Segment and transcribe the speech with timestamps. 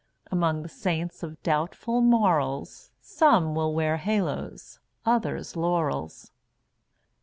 [0.31, 6.31] Among the Saints of doubtful morals Some will wear halos, others laurels.